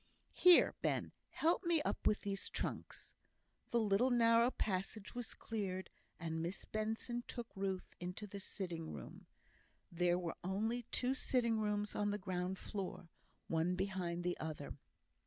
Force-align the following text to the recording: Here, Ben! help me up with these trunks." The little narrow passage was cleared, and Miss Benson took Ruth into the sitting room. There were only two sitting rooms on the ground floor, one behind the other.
Here, 0.33 0.73
Ben! 0.81 1.11
help 1.29 1.63
me 1.63 1.79
up 1.83 2.07
with 2.07 2.21
these 2.21 2.49
trunks." 2.49 3.13
The 3.69 3.79
little 3.79 4.09
narrow 4.09 4.49
passage 4.49 5.13
was 5.13 5.35
cleared, 5.35 5.91
and 6.19 6.41
Miss 6.41 6.65
Benson 6.65 7.23
took 7.27 7.55
Ruth 7.55 7.93
into 7.99 8.25
the 8.25 8.39
sitting 8.39 8.91
room. 8.93 9.27
There 9.91 10.17
were 10.17 10.37
only 10.43 10.87
two 10.91 11.13
sitting 11.13 11.59
rooms 11.59 11.93
on 11.93 12.09
the 12.09 12.17
ground 12.17 12.57
floor, 12.57 13.09
one 13.47 13.75
behind 13.75 14.23
the 14.23 14.35
other. 14.39 14.73